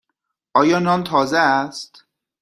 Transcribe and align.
آیا 0.53 0.79
نان 0.79 1.03
تازه 1.03 1.37
است؟ 1.37 2.05